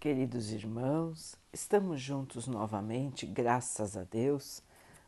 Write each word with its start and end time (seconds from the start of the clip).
Queridos 0.00 0.50
irmãos, 0.50 1.36
estamos 1.52 2.00
juntos 2.00 2.46
novamente, 2.46 3.26
graças 3.26 3.98
a 3.98 4.02
Deus. 4.02 4.62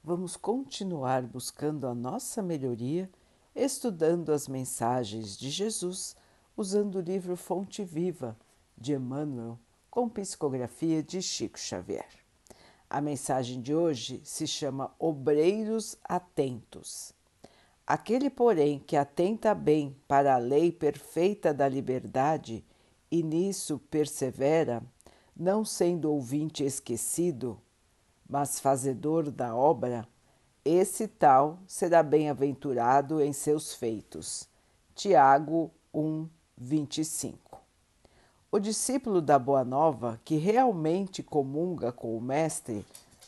Vamos 0.04 0.36
continuar 0.36 1.22
buscando 1.22 1.86
a 1.86 1.94
nossa 1.94 2.42
melhoria, 2.42 3.08
estudando 3.56 4.34
as 4.34 4.46
mensagens 4.46 5.38
de 5.38 5.48
Jesus, 5.48 6.14
usando 6.54 6.96
o 6.96 7.00
livro 7.00 7.38
Fonte 7.38 7.82
Viva 7.82 8.36
de 8.76 8.92
Emmanuel, 8.92 9.58
com 9.90 10.10
psicografia 10.10 11.02
de 11.02 11.22
Chico 11.22 11.58
Xavier. 11.58 12.10
A 12.90 13.00
mensagem 13.00 13.62
de 13.62 13.74
hoje 13.74 14.20
se 14.22 14.46
chama 14.46 14.94
Obreiros 14.98 15.96
Atentos. 16.04 17.14
Aquele, 17.86 18.28
porém, 18.28 18.78
que 18.78 18.98
atenta 18.98 19.54
bem 19.54 19.96
para 20.06 20.34
a 20.34 20.38
lei 20.38 20.70
perfeita 20.70 21.54
da 21.54 21.66
liberdade 21.66 22.62
e 23.12 23.22
nisso 23.22 23.78
persevera, 23.90 24.82
não 25.36 25.66
sendo 25.66 26.10
ouvinte 26.10 26.64
esquecido, 26.64 27.60
mas 28.26 28.58
fazedor 28.58 29.30
da 29.30 29.54
obra, 29.54 30.08
esse 30.64 31.06
tal 31.06 31.58
será 31.66 32.02
bem-aventurado 32.02 33.20
em 33.20 33.30
seus 33.34 33.74
feitos. 33.74 34.48
Tiago 34.94 35.70
1, 35.92 36.26
25. 36.56 37.60
O 38.50 38.58
discípulo 38.58 39.20
da 39.20 39.38
Boa 39.38 39.62
Nova, 39.62 40.18
que 40.24 40.36
realmente 40.36 41.22
comunga 41.22 41.92
com 41.92 42.16
o 42.16 42.20
Mestre, 42.20 42.82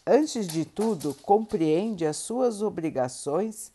antes 0.06 0.46
de 0.46 0.64
tudo 0.64 1.12
compreende 1.12 2.06
as 2.06 2.16
suas 2.16 2.62
obrigações 2.62 3.70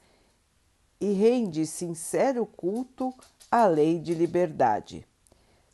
e 1.00 1.12
rende 1.14 1.68
sincero 1.68 2.48
culto 2.48 3.14
à 3.52 3.68
lei 3.68 4.00
de 4.00 4.16
liberdade 4.16 5.06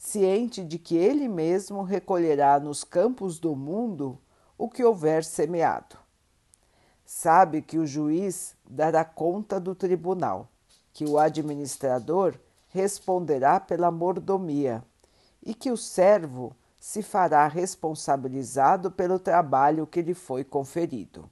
ciente 0.05 0.63
de 0.63 0.77
que 0.77 0.95
ele 0.95 1.27
mesmo 1.27 1.81
recolherá 1.81 2.59
nos 2.59 2.83
campos 2.83 3.39
do 3.39 3.55
mundo 3.55 4.19
o 4.57 4.69
que 4.69 4.83
houver 4.83 5.23
semeado. 5.23 5.97
Sabe 7.03 7.61
que 7.61 7.79
o 7.79 7.87
juiz 7.87 8.55
dará 8.69 9.03
conta 9.03 9.59
do 9.59 9.73
tribunal, 9.73 10.47
que 10.93 11.05
o 11.05 11.17
administrador 11.17 12.37
responderá 12.69 13.59
pela 13.59 13.89
mordomia 13.89 14.83
e 15.43 15.53
que 15.53 15.71
o 15.71 15.77
servo 15.77 16.55
se 16.79 17.01
fará 17.01 17.47
responsabilizado 17.47 18.91
pelo 18.91 19.17
trabalho 19.17 19.87
que 19.87 20.03
lhe 20.03 20.13
foi 20.13 20.43
conferido. 20.43 21.29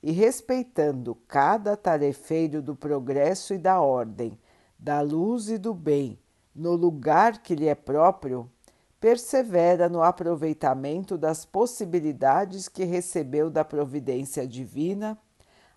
E 0.00 0.12
respeitando 0.12 1.16
cada 1.26 1.76
tarefeiro 1.76 2.62
do 2.62 2.76
progresso 2.76 3.52
e 3.54 3.58
da 3.58 3.80
ordem, 3.80 4.38
da 4.78 5.00
luz 5.00 5.48
e 5.48 5.58
do 5.58 5.74
bem, 5.74 6.18
no 6.56 6.74
lugar 6.74 7.42
que 7.42 7.54
lhe 7.54 7.68
é 7.68 7.74
próprio, 7.74 8.50
persevera 8.98 9.90
no 9.90 10.02
aproveitamento 10.02 11.18
das 11.18 11.44
possibilidades 11.44 12.66
que 12.66 12.82
recebeu 12.82 13.50
da 13.50 13.62
providência 13.62 14.46
divina, 14.46 15.18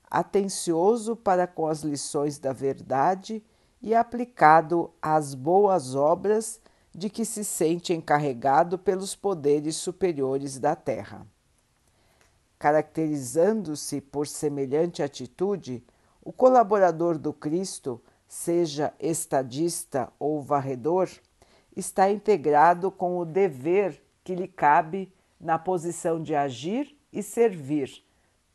atencioso 0.10 1.18
para 1.18 1.46
com 1.46 1.68
as 1.68 1.82
lições 1.82 2.40
da 2.40 2.54
verdade 2.54 3.44
e 3.82 3.94
aplicado 3.94 4.92
às 5.02 5.36
boas 5.36 5.96
obras 5.96 6.62
de 6.96 7.10
que 7.10 7.26
se 7.26 7.44
sente 7.44 7.94
encarregado 7.94 8.80
pelos 8.80 9.16
poderes 9.16 9.76
superiores 9.76 10.58
da 10.58 10.76
terra. 10.76 11.28
Caracterizando-se 12.58 14.02
por 14.02 14.28
semelhante 14.28 15.04
atitude, 15.04 15.84
o 16.22 16.32
colaborador 16.32 17.18
do 17.18 17.32
Cristo 17.32 18.02
seja 18.30 18.94
estadista 19.00 20.14
ou 20.20 20.40
varredor, 20.40 21.10
está 21.76 22.12
integrado 22.12 22.92
com 22.92 23.18
o 23.18 23.26
dever 23.26 24.00
que 24.24 24.36
lhe 24.36 24.48
cabe 24.48 25.12
na 25.42 25.58
posição 25.58 26.22
de 26.22 26.36
agir 26.36 26.96
e 27.12 27.24
servir, 27.24 28.04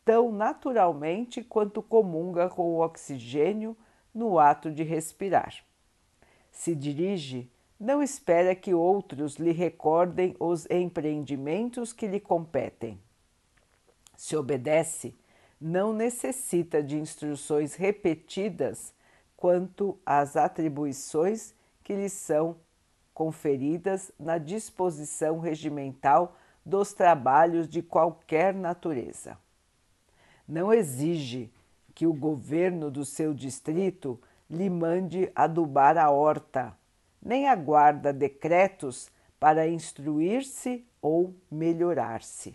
tão 0.05 0.31
naturalmente 0.31 1.42
quanto 1.42 1.83
comunga 1.83 2.49
com 2.49 2.62
o 2.71 2.84
oxigênio 2.84 3.76
no 4.15 4.38
ato 4.38 4.71
de 4.71 4.84
respirar. 4.84 5.65
Se 6.53 6.72
dirige, 6.76 7.50
não 7.81 8.00
espera 8.00 8.54
que 8.54 8.72
outros 8.72 9.37
lhe 9.37 9.50
recordem 9.50 10.37
os 10.38 10.70
empreendimentos 10.70 11.93
que 11.93 12.06
lhe 12.06 12.20
competem. 12.20 13.00
Se 14.16 14.37
obedece, 14.37 15.16
não 15.60 15.93
necessita 15.93 16.81
de 16.81 16.97
instruções 16.97 17.75
repetidas 17.75 18.94
quanto 19.44 20.00
às 20.06 20.38
atribuições 20.38 21.55
que 21.82 21.94
lhe 21.94 22.09
são 22.09 22.56
conferidas 23.12 24.10
na 24.19 24.38
disposição 24.38 25.38
regimental 25.38 26.34
dos 26.65 26.94
trabalhos 26.94 27.69
de 27.69 27.82
qualquer 27.82 28.55
natureza. 28.55 29.37
Não 30.49 30.72
exige 30.72 31.53
que 31.94 32.06
o 32.06 32.15
governo 32.15 32.91
do 32.91 33.05
seu 33.05 33.34
distrito 33.34 34.19
lhe 34.49 34.71
mande 34.71 35.31
adubar 35.34 35.99
a 35.99 36.11
horta, 36.11 36.75
nem 37.22 37.47
aguarda 37.47 38.15
decretos 38.15 39.11
para 39.38 39.69
instruir-se 39.69 40.87
ou 41.03 41.34
melhorar-se. 41.50 42.55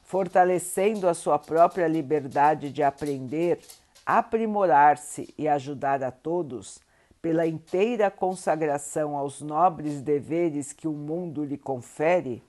Fortalecendo 0.00 1.08
a 1.08 1.12
sua 1.12 1.40
própria 1.40 1.88
liberdade 1.88 2.70
de 2.70 2.84
aprender, 2.84 3.58
aprimorar-se 4.08 5.34
e 5.36 5.46
ajudar 5.46 6.02
a 6.02 6.10
todos, 6.10 6.80
pela 7.20 7.46
inteira 7.46 8.10
consagração 8.10 9.14
aos 9.14 9.42
nobres 9.42 10.00
deveres 10.00 10.72
que 10.72 10.88
o 10.88 10.94
mundo 10.94 11.44
lhe 11.44 11.58
confere, 11.58 12.42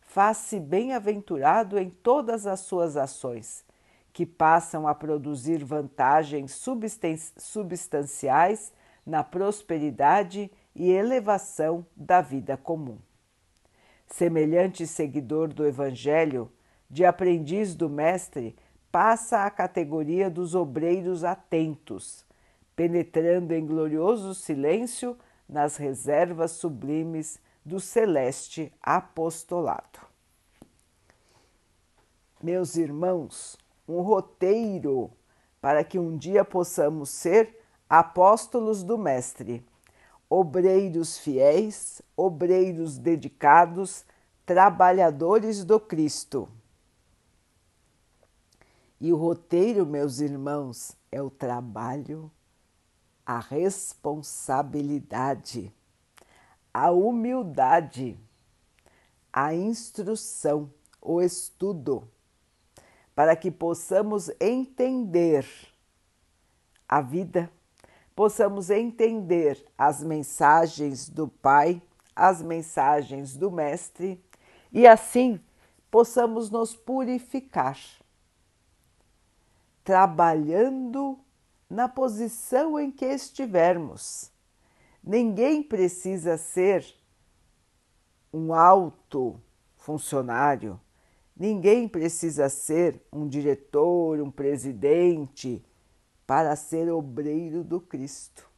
faz-se 0.00 0.58
bem-aventurado 0.58 1.78
em 1.78 1.90
todas 1.90 2.44
as 2.44 2.58
suas 2.58 2.96
ações, 2.96 3.64
que 4.12 4.26
passam 4.26 4.88
a 4.88 4.96
produzir 4.96 5.62
vantagens 5.62 6.60
substanciais 7.38 8.72
na 9.06 9.22
prosperidade 9.22 10.50
e 10.74 10.90
elevação 10.90 11.86
da 11.94 12.20
vida 12.20 12.56
comum. 12.56 12.98
Semelhante 14.08 14.84
seguidor 14.88 15.54
do 15.54 15.64
Evangelho, 15.64 16.50
de 16.90 17.04
aprendiz 17.04 17.76
do 17.76 17.88
Mestre, 17.88 18.56
passa 18.96 19.44
à 19.44 19.50
categoria 19.50 20.30
dos 20.30 20.54
obreiros 20.54 21.22
atentos, 21.22 22.24
penetrando 22.74 23.52
em 23.52 23.66
glorioso 23.66 24.34
silêncio 24.34 25.18
nas 25.46 25.76
reservas 25.76 26.52
sublimes 26.52 27.38
do 27.62 27.78
celeste 27.78 28.72
apostolado. 28.82 30.00
Meus 32.42 32.74
irmãos, 32.76 33.58
um 33.86 34.00
roteiro 34.00 35.10
para 35.60 35.84
que 35.84 35.98
um 35.98 36.16
dia 36.16 36.42
possamos 36.42 37.10
ser 37.10 37.54
apóstolos 37.90 38.82
do 38.82 38.96
Mestre, 38.96 39.62
obreiros 40.26 41.18
fiéis, 41.18 42.00
obreiros 42.16 42.96
dedicados, 42.96 44.06
trabalhadores 44.46 45.66
do 45.66 45.78
Cristo. 45.78 46.48
E 49.00 49.12
o 49.12 49.16
roteiro, 49.16 49.84
meus 49.84 50.20
irmãos, 50.20 50.96
é 51.12 51.20
o 51.20 51.28
trabalho, 51.28 52.30
a 53.24 53.38
responsabilidade, 53.38 55.70
a 56.72 56.90
humildade, 56.90 58.18
a 59.32 59.54
instrução, 59.54 60.72
o 61.00 61.20
estudo, 61.20 62.08
para 63.14 63.36
que 63.36 63.50
possamos 63.50 64.30
entender 64.40 65.46
a 66.88 67.02
vida, 67.02 67.50
possamos 68.14 68.70
entender 68.70 69.62
as 69.76 70.02
mensagens 70.02 71.06
do 71.08 71.26
Pai, 71.28 71.82
as 72.14 72.40
mensagens 72.40 73.36
do 73.36 73.50
Mestre 73.50 74.24
e 74.72 74.86
assim 74.86 75.40
possamos 75.90 76.50
nos 76.50 76.74
purificar 76.74 77.78
trabalhando 79.86 81.16
na 81.70 81.88
posição 81.88 82.76
em 82.76 82.90
que 82.90 83.04
estivermos. 83.04 84.32
Ninguém 85.00 85.62
precisa 85.62 86.36
ser 86.36 86.84
um 88.32 88.52
alto 88.52 89.40
funcionário, 89.76 90.80
ninguém 91.36 91.86
precisa 91.86 92.48
ser 92.48 93.00
um 93.12 93.28
diretor, 93.28 94.20
um 94.20 94.28
presidente 94.28 95.64
para 96.26 96.56
ser 96.56 96.90
obreiro 96.90 97.62
do 97.62 97.80
Cristo. 97.80 98.50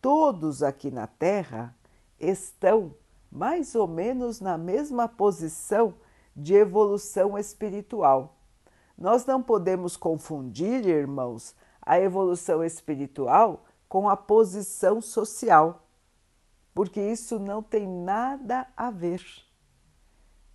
Todos 0.00 0.62
aqui 0.62 0.92
na 0.92 1.08
Terra 1.08 1.76
estão 2.20 2.94
mais 3.28 3.74
ou 3.74 3.88
menos 3.88 4.40
na 4.40 4.56
mesma 4.56 5.08
posição 5.08 5.92
de 6.36 6.54
evolução 6.54 7.36
espiritual 7.36 8.38
nós 8.96 9.26
não 9.26 9.42
podemos 9.42 9.96
confundir, 9.96 10.86
irmãos, 10.86 11.54
a 11.80 11.98
evolução 11.98 12.62
espiritual 12.62 13.64
com 13.88 14.08
a 14.08 14.16
posição 14.16 15.00
social. 15.00 15.82
porque 16.74 17.00
isso 17.00 17.38
não 17.38 17.62
tem 17.62 17.86
nada 17.86 18.66
a 18.74 18.90
ver. 18.90 19.22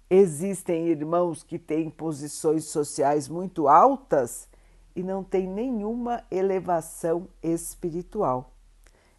Existem 0.10 0.88
irmãos 0.88 1.44
que 1.44 1.60
têm 1.60 1.89
posições 1.89 2.66
sociais 2.66 3.28
muito 3.28 3.68
altas 3.68 4.48
e 4.95 5.04
não 5.04 5.24
têm 5.24 5.48
nenhuma 5.48 6.24
elevação 6.31 7.28
espiritual. 7.44 8.54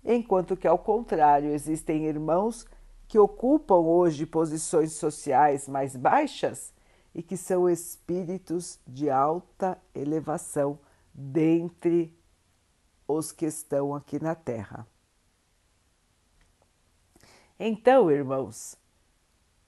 Enquanto 0.04 0.56
que, 0.56 0.66
ao 0.66 0.78
contrário, 0.78 1.50
existem 1.50 2.06
irmãos 2.06 2.66
que 3.06 3.18
ocupam 3.18 3.76
hoje 3.76 4.26
posições 4.26 4.94
sociais 4.94 5.68
mais 5.68 5.94
baixas 5.94 6.72
e 7.14 7.22
que 7.22 7.36
são 7.36 7.68
espíritos 7.68 8.78
de 8.86 9.10
alta 9.10 9.80
elevação 9.94 10.78
dentre 11.12 12.16
os 13.06 13.32
que 13.32 13.46
estão 13.46 13.94
aqui 13.94 14.22
na 14.22 14.34
Terra. 14.34 14.86
Então, 17.58 18.10
irmãos, 18.10 18.76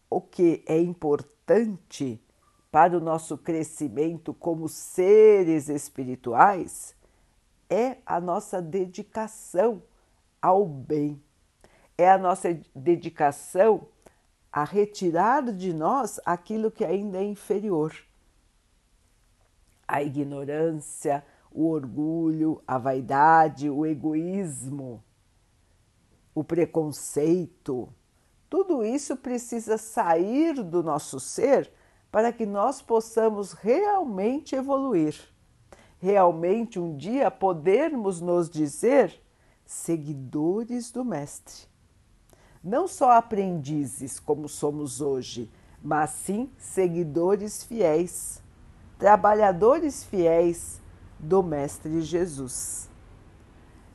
o 0.09 0.21
que 0.21 0.63
é 0.67 0.79
importante 0.79 2.23
para 2.71 2.97
o 2.97 3.01
nosso 3.01 3.37
crescimento 3.37 4.33
como 4.33 4.69
seres 4.69 5.69
espirituais 5.69 6.95
é 7.69 7.97
a 8.07 8.21
nossa 8.21 8.63
dedicação 8.63 9.83
ao 10.41 10.67
bem, 10.67 11.21
é 11.99 12.11
a 12.11 12.19
nossa 12.19 12.61
dedicação 12.75 13.89
a 14.53 14.65
retirar 14.65 15.53
de 15.53 15.73
nós 15.73 16.21
aquilo 16.25 16.71
que 16.71 16.85
ainda 16.85 17.19
é 17.19 17.25
inferior. 17.25 17.95
A 19.87 20.03
ignorância, 20.03 21.25
o 21.51 21.69
orgulho, 21.69 22.63
a 22.67 22.79
vaidade, 22.79 23.69
o 23.69 23.87
egoísmo, 23.87 25.03
o 26.35 26.45
preconceito, 26.45 27.93
tudo 28.49 28.85
isso 28.85 29.17
precisa 29.17 29.79
sair 29.79 30.61
do 30.65 30.83
nosso 30.83 31.21
ser 31.21 31.73
para 32.11 32.33
que 32.33 32.45
nós 32.45 32.83
possamos 32.83 33.53
realmente 33.53 34.57
evoluir. 34.57 35.17
Realmente 36.01 36.81
um 36.81 36.97
dia 36.97 37.31
podermos 37.31 38.21
nos 38.21 38.51
dizer 38.51 39.23
seguidores 39.65 40.91
do 40.91 41.05
Mestre. 41.05 41.70
Não 42.63 42.87
só 42.87 43.13
aprendizes 43.13 44.21
como 44.21 44.49
somos 44.49 45.01
hoje, 45.01 45.51
mas 45.83 46.11
sim 46.11 46.51
seguidores 46.59 47.65
fiéis, 47.65 48.43
trabalhadores 48.99 50.05
fiéis 50.05 50.81
do 51.19 51.43
Mestre 51.43 52.03
Jesus. 52.03 52.91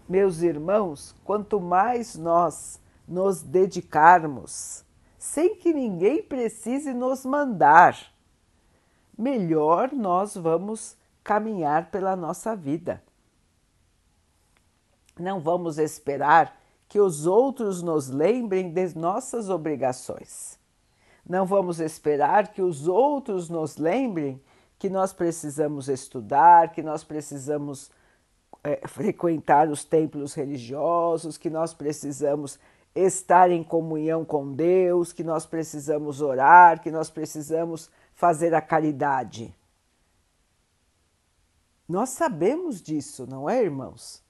Meus 0.09 0.41
irmãos, 0.41 1.15
quanto 1.23 1.59
mais 1.59 2.15
nós 2.15 2.79
nos 3.07 3.43
dedicarmos, 3.43 4.83
sem 5.17 5.55
que 5.55 5.71
ninguém 5.71 6.23
precise 6.23 6.91
nos 6.91 7.23
mandar, 7.23 7.95
melhor 9.15 9.91
nós 9.91 10.35
vamos 10.35 10.97
caminhar 11.23 11.91
pela 11.91 12.15
nossa 12.15 12.55
vida. 12.55 13.01
Não 15.19 15.39
vamos 15.39 15.77
esperar 15.77 16.64
que 16.87 16.99
os 16.99 17.25
outros 17.25 17.81
nos 17.81 18.09
lembrem 18.09 18.71
de 18.71 18.95
nossas 18.97 19.49
obrigações. 19.49 20.59
Não 21.27 21.45
vamos 21.45 21.79
esperar 21.79 22.53
que 22.53 22.61
os 22.61 22.87
outros 22.87 23.49
nos 23.49 23.77
lembrem 23.77 24.41
que 24.77 24.89
nós 24.89 25.11
precisamos 25.11 25.89
estudar, 25.89 26.71
que 26.71 26.83
nós 26.83 27.03
precisamos 27.03 27.89
é, 28.63 28.87
frequentar 28.87 29.69
os 29.69 29.83
templos 29.83 30.33
religiosos, 30.33 31.37
que 31.37 31.49
nós 31.49 31.73
precisamos 31.73 32.59
estar 32.93 33.51
em 33.51 33.63
comunhão 33.63 34.23
com 34.23 34.53
Deus, 34.53 35.11
que 35.11 35.23
nós 35.23 35.45
precisamos 35.45 36.21
orar, 36.21 36.81
que 36.81 36.91
nós 36.91 37.09
precisamos 37.09 37.89
fazer 38.13 38.53
a 38.53 38.61
caridade. 38.61 39.53
Nós 41.87 42.09
sabemos 42.09 42.81
disso, 42.81 43.27
não 43.27 43.49
é, 43.49 43.61
irmãos? 43.61 44.24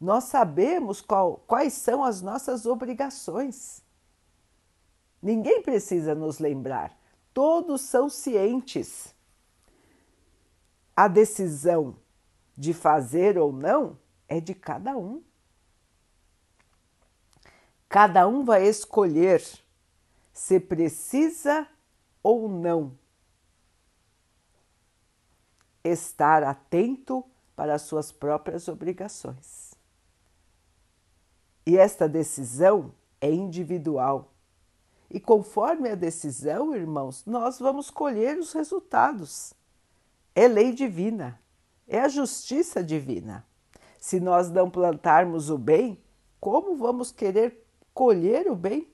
Nós 0.00 0.24
sabemos 0.24 1.00
qual, 1.00 1.42
quais 1.46 1.74
são 1.74 2.02
as 2.02 2.22
nossas 2.22 2.64
obrigações. 2.64 3.82
Ninguém 5.22 5.62
precisa 5.62 6.14
nos 6.14 6.38
lembrar, 6.38 6.96
todos 7.34 7.82
são 7.82 8.08
cientes. 8.08 9.14
A 10.96 11.06
decisão 11.06 11.96
de 12.56 12.72
fazer 12.72 13.36
ou 13.36 13.52
não 13.52 13.98
é 14.26 14.40
de 14.40 14.54
cada 14.54 14.96
um. 14.96 15.22
Cada 17.88 18.26
um 18.26 18.44
vai 18.44 18.66
escolher 18.66 19.42
se 20.32 20.58
precisa 20.60 21.66
ou 22.22 22.48
não 22.48 22.96
estar 25.84 26.42
atento 26.42 27.24
para 27.56 27.74
as 27.74 27.82
suas 27.82 28.12
próprias 28.12 28.68
obrigações. 28.68 29.59
E 31.70 31.76
esta 31.76 32.08
decisão 32.08 32.92
é 33.20 33.30
individual. 33.30 34.32
E 35.10 35.20
conforme 35.20 35.88
a 35.88 35.94
decisão, 35.94 36.74
irmãos, 36.74 37.24
nós 37.24 37.58
vamos 37.58 37.90
colher 37.90 38.38
os 38.38 38.52
resultados. 38.52 39.52
É 40.34 40.48
lei 40.48 40.72
divina 40.72 41.40
é 41.90 42.00
a 42.00 42.08
justiça 42.08 42.82
divina. 42.82 43.44
Se 43.98 44.20
nós 44.20 44.48
não 44.48 44.70
plantarmos 44.70 45.50
o 45.50 45.58
bem, 45.58 46.00
como 46.38 46.76
vamos 46.76 47.10
querer 47.10 47.66
colher 47.92 48.48
o 48.48 48.54
bem? 48.54 48.88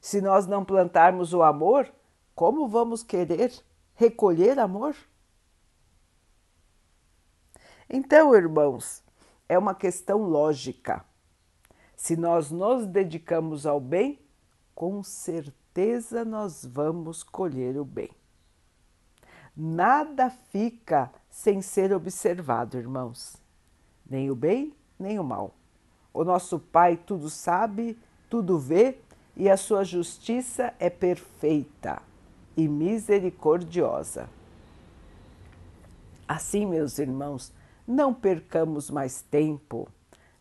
Se 0.00 0.20
nós 0.20 0.46
não 0.46 0.64
plantarmos 0.64 1.32
o 1.32 1.42
amor, 1.42 1.90
como 2.34 2.68
vamos 2.68 3.02
querer 3.02 3.50
recolher 3.94 4.58
amor? 4.58 4.94
Então, 7.88 8.34
irmãos, 8.34 9.02
é 9.48 9.58
uma 9.58 9.74
questão 9.74 10.18
lógica. 10.22 11.04
Se 11.96 12.16
nós 12.16 12.50
nos 12.50 12.86
dedicamos 12.86 13.66
ao 13.66 13.80
bem, 13.80 14.18
com 14.74 15.02
certeza 15.02 16.24
nós 16.24 16.64
vamos 16.64 17.22
colher 17.22 17.78
o 17.78 17.84
bem. 17.84 18.10
Nada 19.56 20.30
fica 20.30 21.10
sem 21.30 21.62
ser 21.62 21.92
observado, 21.92 22.76
irmãos. 22.76 23.36
Nem 24.08 24.30
o 24.30 24.34
bem, 24.34 24.74
nem 24.98 25.18
o 25.18 25.24
mal. 25.24 25.54
O 26.12 26.24
nosso 26.24 26.58
Pai 26.58 26.96
tudo 26.96 27.30
sabe, 27.30 27.98
tudo 28.28 28.58
vê 28.58 28.98
e 29.36 29.48
a 29.48 29.56
sua 29.56 29.84
justiça 29.84 30.74
é 30.78 30.90
perfeita 30.90 32.02
e 32.56 32.68
misericordiosa. 32.68 34.28
Assim, 36.26 36.66
meus 36.66 36.98
irmãos, 36.98 37.52
não 37.86 38.12
percamos 38.12 38.90
mais 38.90 39.22
tempo. 39.22 39.88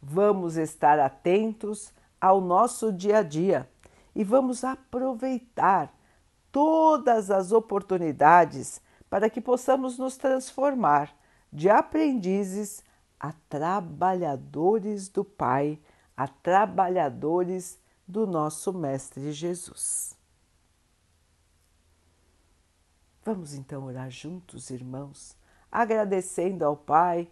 Vamos 0.01 0.57
estar 0.57 0.99
atentos 0.99 1.93
ao 2.19 2.41
nosso 2.41 2.91
dia 2.91 3.19
a 3.19 3.23
dia 3.23 3.69
e 4.15 4.23
vamos 4.23 4.63
aproveitar 4.63 5.93
todas 6.51 7.31
as 7.31 7.51
oportunidades 7.51 8.81
para 9.09 9.29
que 9.29 9.41
possamos 9.41 9.97
nos 9.97 10.17
transformar 10.17 11.15
de 11.51 11.69
aprendizes 11.69 12.83
a 13.19 13.31
trabalhadores 13.47 15.07
do 15.07 15.23
Pai, 15.23 15.79
a 16.15 16.27
trabalhadores 16.27 17.79
do 18.07 18.27
nosso 18.27 18.73
Mestre 18.73 19.31
Jesus. 19.31 20.17
Vamos 23.23 23.53
então 23.53 23.85
orar 23.85 24.11
juntos, 24.11 24.69
irmãos, 24.69 25.37
agradecendo 25.73 26.63
ao 26.63 26.77
Pai 26.77 27.27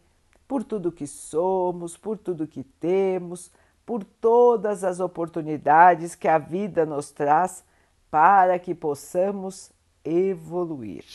por 0.47 0.63
tudo 0.63 0.91
que 0.91 1.05
somos, 1.05 1.95
por 1.95 2.17
tudo 2.17 2.47
que 2.47 2.63
temos, 2.63 3.51
por 3.85 4.03
todas 4.03 4.83
as 4.83 4.99
oportunidades 4.99 6.15
que 6.15 6.27
a 6.27 6.37
vida 6.37 6.85
nos 6.85 7.11
traz 7.11 7.63
para 8.09 8.57
que 8.59 8.75
possamos 8.75 9.71
evoluir 10.03 11.05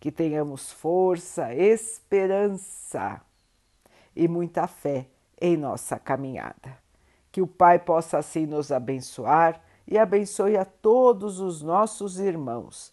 que 0.00 0.10
tenhamos 0.10 0.72
força, 0.72 1.54
esperança 1.54 3.20
e 4.16 4.26
muita 4.26 4.66
fé 4.66 5.06
em 5.38 5.58
nossa 5.58 5.98
caminhada. 5.98 6.78
Que 7.30 7.42
o 7.42 7.46
Pai 7.46 7.78
possa 7.78 8.18
assim 8.18 8.46
nos 8.46 8.72
abençoar 8.72 9.60
e 9.86 9.98
abençoe 9.98 10.56
a 10.56 10.64
todos 10.64 11.38
os 11.38 11.60
nossos 11.60 12.18
irmãos. 12.18 12.92